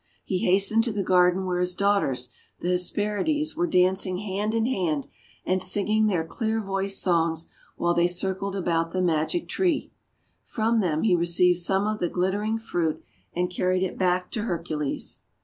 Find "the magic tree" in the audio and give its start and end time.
8.93-9.91